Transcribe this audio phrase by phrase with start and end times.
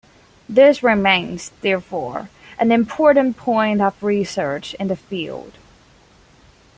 [0.49, 5.59] This remains, therefore, an important point of research in the field.